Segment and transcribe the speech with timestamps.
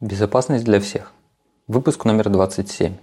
[0.00, 1.12] Безопасность для всех.
[1.68, 2.96] Выпуск номер 27.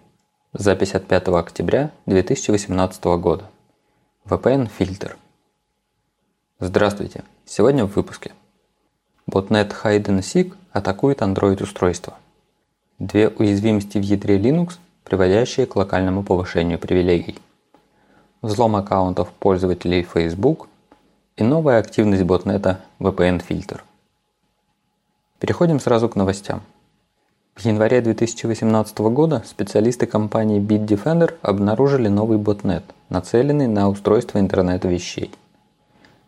[0.53, 3.51] Запись от 5 октября 2018 года.
[4.25, 5.15] VPN-фильтр.
[6.59, 7.23] Здравствуйте.
[7.45, 8.31] Сегодня в выпуске.
[9.29, 12.15] Botnet Hide and Seek атакует Android-устройство.
[12.97, 17.37] Две уязвимости в ядре Linux, приводящие к локальному повышению привилегий.
[18.41, 20.67] Взлом аккаунтов пользователей Facebook
[21.35, 23.83] и новая активность ботнета VPN-фильтр.
[25.37, 26.63] Переходим сразу к новостям.
[27.57, 35.31] В январе 2018 года специалисты компании Bitdefender обнаружили новый ботнет, нацеленный на устройство интернета вещей.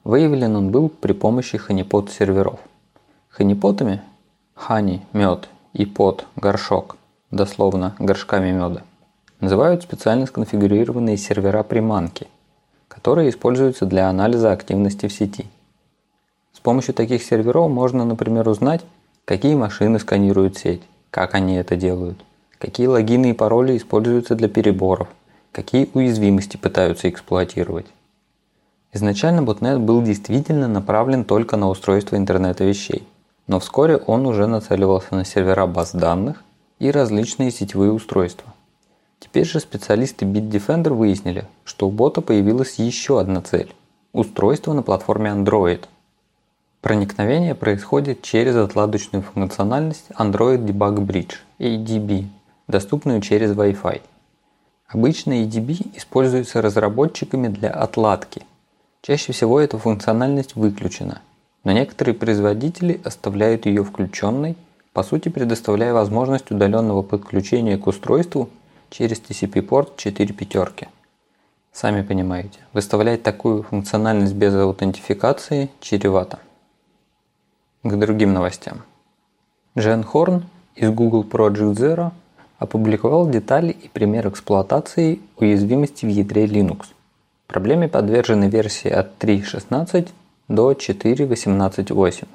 [0.04, 2.60] Выявлен он был при помощи ханипот серверов.
[3.30, 4.02] Ханипотами–
[4.56, 6.98] хани– мед и пот– горшок,
[7.30, 8.82] дословно горшками меда,
[9.40, 12.26] называют специально сконфигурированные сервера-приманки,
[12.88, 15.46] которые используются для анализа активности в сети.
[16.54, 18.82] С помощью таких серверов можно, например, узнать,
[19.26, 22.24] какие машины сканируют сеть, как они это делают,
[22.58, 25.08] какие логины и пароли используются для переборов,
[25.52, 27.88] какие уязвимости пытаются эксплуатировать.
[28.92, 33.08] Изначально ботнет был действительно направлен только на устройство интернета вещей,
[33.48, 36.44] но вскоре он уже нацеливался на сервера баз данных
[36.80, 38.54] и различные сетевые устройства.
[39.20, 43.74] Теперь же специалисты Bitdefender выяснили, что у бота появилась еще одна цель–
[44.14, 45.84] устройство на платформе Android–
[46.82, 52.28] Проникновение происходит через отладочную функциональность Android Debug Bridge ADB,
[52.70, 54.02] доступную через Wi-Fi.
[54.88, 58.44] Обычно ADB используется разработчиками для отладки.
[59.02, 61.22] Чаще всего эта функциональность выключена,
[61.66, 64.56] но некоторые производители оставляют ее включенной,
[64.94, 68.50] по сути предоставляя возможность удаленного подключения к устройству
[68.90, 70.88] через TCP-порт 4 пятерки.
[71.74, 76.40] Сами понимаете, выставлять такую функциональность без аутентификации чревато.
[77.82, 78.82] К другим новостям.
[79.78, 80.44] Джен Хорн
[80.76, 82.12] из Google Project Zero
[82.58, 86.88] опубликовал детали и пример эксплуатации уязвимости в ядре Linux.
[87.48, 90.10] Проблеме подвержены версии от 3.16
[90.50, 92.28] до 4.18.8.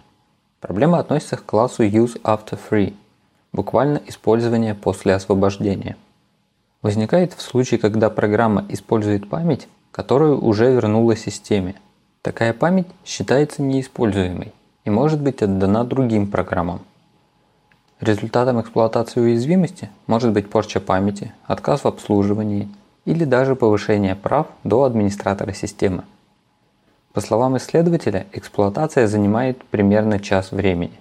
[0.61, 2.95] Проблема относится к классу Use After Free,
[3.53, 5.99] буквально использование после освобождения.
[6.81, 11.75] Возникает в случае, когда программа использует память, которую уже вернула системе.
[12.23, 14.55] Такая память считается неиспользуемой
[14.85, 16.81] и может быть отдана другим программам.
[18.01, 22.69] Результатом эксплуатации уязвимости может быть порча памяти, отказ в обслуживании
[23.05, 26.05] или даже повышение прав до администратора системы.
[27.13, 30.99] По словам исследователя, эксплуатация занимает примерно час времени.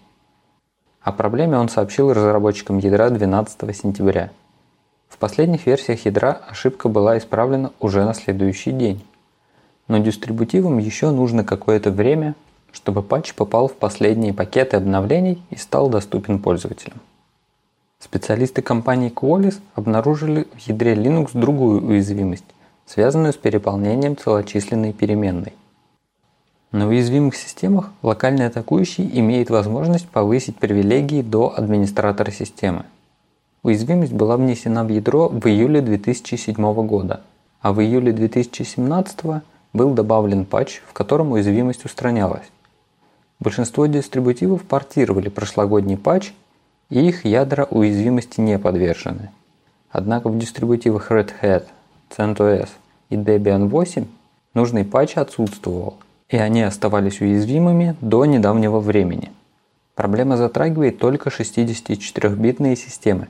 [1.02, 4.30] О проблеме он сообщил разработчикам ядра 12 сентября.
[5.10, 9.04] В последних версиях ядра ошибка была исправлена уже на следующий день.
[9.88, 12.36] Но дистрибутивам еще нужно какое-то время,
[12.74, 17.00] чтобы патч попал в последние пакеты обновлений и стал доступен пользователям.
[18.00, 22.44] Специалисты компании Qualys обнаружили в ядре Linux другую уязвимость,
[22.86, 25.54] связанную с переполнением целочисленной переменной.
[26.74, 32.84] На уязвимых системах локальный атакующий имеет возможность повысить привилегии до администратора системы.
[33.62, 37.22] Уязвимость была внесена в ядро в июле 2007 года,
[37.62, 42.52] а в июле 2017 был добавлен патч, в котором уязвимость устранялась.
[43.44, 46.32] Большинство дистрибутивов портировали прошлогодний патч,
[46.90, 49.32] и их ядра уязвимости не подвержены.
[49.90, 51.66] Однако в дистрибутивах Red Hat,
[52.10, 52.70] CentOS
[53.10, 54.06] и Debian 8
[54.54, 55.98] нужный патч отсутствовал,
[56.30, 59.34] и они оставались уязвимыми до недавнего времени.
[59.94, 63.28] Проблема затрагивает только 64-битные системы.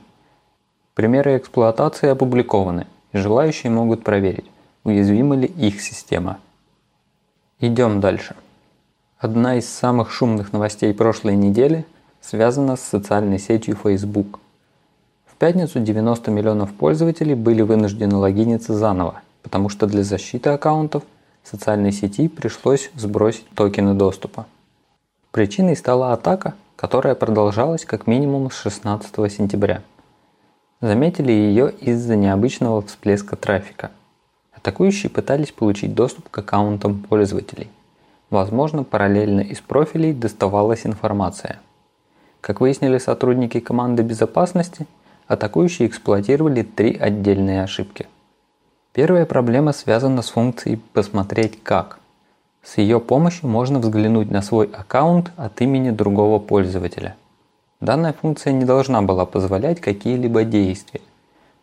[0.94, 4.48] Примеры эксплуатации опубликованы, и желающие могут проверить,
[4.84, 6.38] уязвима ли их система.
[7.58, 8.36] Идем дальше.
[9.18, 11.86] Одна из самых шумных новостей прошлой недели
[12.20, 14.40] связана с социальной сетью Facebook.
[15.24, 21.04] В пятницу 90 миллионов пользователей были вынуждены логиниться заново, потому что для защиты аккаунтов
[21.44, 24.46] социальной сети пришлось сбросить токены доступа.
[25.30, 29.82] Причиной стала атака, которая продолжалась как минимум с 16 сентября.
[30.80, 33.92] Заметили ее из-за необычного всплеска трафика.
[34.52, 37.70] Атакующие пытались получить доступ к аккаунтам пользователей–
[38.34, 41.60] Возможно, параллельно из профилей доставалась информация.
[42.40, 44.88] Как выяснили сотрудники команды безопасности,
[45.28, 48.08] атакующие эксплуатировали три отдельные ошибки.
[48.92, 52.00] Первая проблема связана с функцией «посмотреть как».
[52.64, 57.14] С ее помощью можно взглянуть на свой аккаунт от имени другого пользователя.
[57.80, 61.02] Данная функция не должна была позволять какие-либо действия,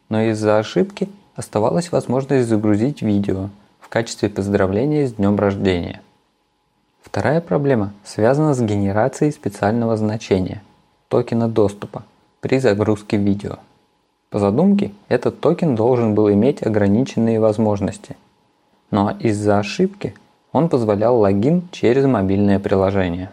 [0.07, 3.49] но из-за ошибки оставалась возможность загрузить видео
[3.81, 5.99] в качестве поздравления с днем рождения–
[7.11, 10.61] Вторая проблема связана с генерацией специального значения–
[11.09, 12.03] токена доступа,
[12.39, 13.57] при загрузке видео.
[14.29, 18.15] По задумке, этот токен должен был иметь ограниченные возможности,
[18.91, 20.15] но из-за ошибки
[20.53, 23.29] он позволял логин через мобильное приложение.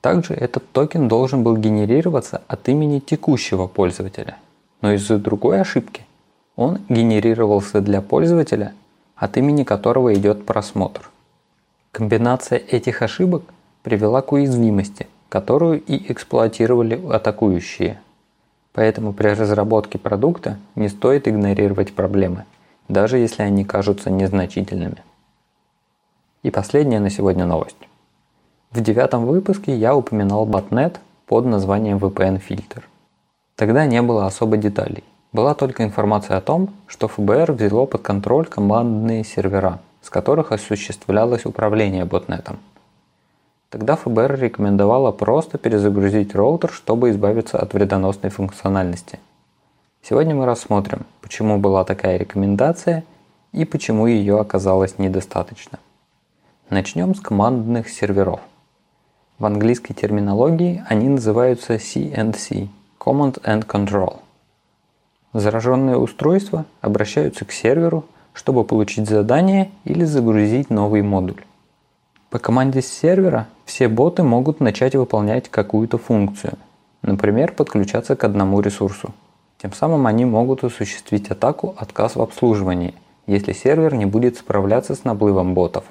[0.00, 4.36] Также этот токен должен был генерироваться от имени текущего пользователя,
[4.80, 6.06] но из-за другой ошибки
[6.54, 8.74] он генерировался для пользователя,
[9.16, 11.10] от имени которого идет просмотр.
[11.92, 13.42] Комбинация этих ошибок
[13.82, 18.00] привела к уязвимости, которую и эксплуатировали атакующие.
[18.72, 22.44] Поэтому при разработке продукта не стоит игнорировать проблемы,
[22.88, 25.02] даже если они кажутся незначительными.
[26.44, 27.76] И последняя на сегодня новость.
[28.70, 32.88] В девятом выпуске я упоминал ботнет под названием VPN-фильтр.
[33.56, 35.02] Тогда не было особо деталей.
[35.32, 41.46] Была только информация о том, что ФБР взяло под контроль командные сервера, с которых осуществлялось
[41.46, 42.58] управление ботнетом.
[43.68, 49.20] Тогда ФБР рекомендовало просто перезагрузить роутер, чтобы избавиться от вредоносной функциональности.
[50.02, 53.04] Сегодня мы рассмотрим, почему была такая рекомендация
[53.52, 55.78] и почему ее оказалось недостаточно.
[56.68, 58.40] Начнем с командных серверов.
[59.38, 62.68] В английской терминологии они называются CNC–
[63.00, 64.18] Command and Control.
[65.32, 68.04] Зараженные устройства обращаются к серверу,
[68.40, 71.44] чтобы получить задание или загрузить новый модуль.
[72.30, 76.54] По команде с сервера все боты могут начать выполнять какую-то функцию,
[77.02, 79.12] например, подключаться к одному ресурсу.
[79.60, 82.94] Тем самым они могут осуществить атаку отказ в обслуживании,
[83.26, 85.84] если сервер не будет справляться с наплывом ботов.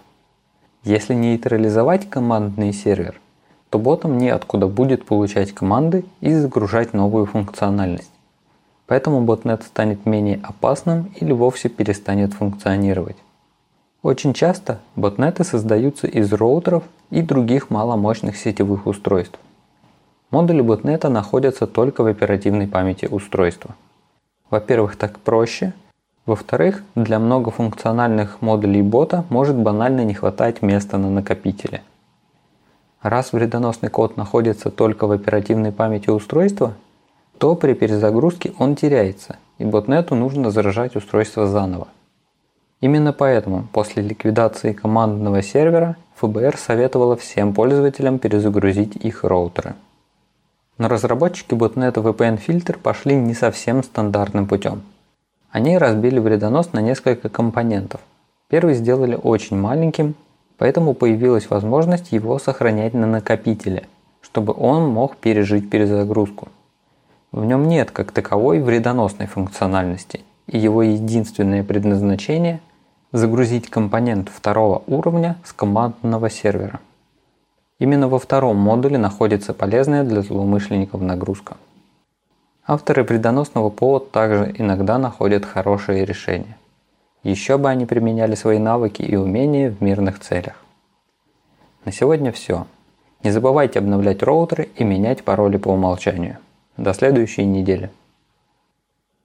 [0.84, 3.22] Если нейтрализовать командный сервер–
[3.70, 8.10] то ботам неоткуда будет получать команды и загружать новую функциональность.
[8.90, 13.18] Поэтому ботнет станет менее опасным или вовсе перестанет функционировать.
[14.02, 19.38] Очень часто ботнеты создаются из роутеров и других маломощных сетевых устройств.
[20.32, 23.76] Модули ботнета находятся только в оперативной памяти устройства.
[24.50, 25.74] Во-первых, так проще.
[26.26, 31.84] Во-вторых, для многофункциональных модулей бота может банально не хватать места на накопителе–
[33.02, 36.74] Раз вредоносный код находится только в оперативной памяти устройства,
[37.40, 41.88] то при перезагрузке он теряется, и ботнету нужно заражать устройство заново.
[42.82, 49.74] Именно поэтому после ликвидации командного сервера ФБР советовало всем пользователям перезагрузить их роутеры.
[50.78, 54.84] Но разработчики ботнета VPN Filter пошли не совсем стандартным путем.
[55.50, 58.02] Они разбили вредонос на несколько компонентов.
[58.50, 60.16] Первый сделали очень маленьким
[60.60, 63.88] Поэтому появилась возможность его сохранять на накопителе,
[64.22, 66.50] чтобы он мог пережить перезагрузку.
[67.32, 72.60] В нем нет как таковой вредоносной функциональности, и его единственное предназначение–
[73.12, 76.80] загрузить компонент второго уровня с командного сервера.
[77.80, 81.58] Именно во втором модуле находится полезная для злоумышленников нагрузка.
[82.66, 86.58] Авторы вредоносного ПО также иногда находят хорошие решения.
[87.24, 90.56] Еще бы они применяли свои навыки и умения в мирных целях.
[91.86, 92.68] На сегодня все.
[93.24, 96.38] Не забывайте обновлять роутеры и менять пароли по умолчанию.
[96.80, 97.92] До следующей недели.